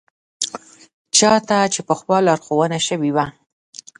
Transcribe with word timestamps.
چا 1.17 1.33
ته 1.47 1.57
چې 1.73 1.79
پخوا 1.87 2.17
لارښوونه 2.25 2.77
شوې 2.87 3.11
وه. 3.15 3.25